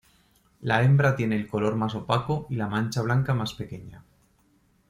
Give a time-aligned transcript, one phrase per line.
[0.61, 4.03] La hembra tiene el color más opaco y la mancha blanca más pequeña.